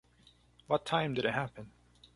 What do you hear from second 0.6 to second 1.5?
What time did it